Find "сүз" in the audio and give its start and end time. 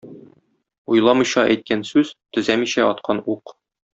1.91-2.13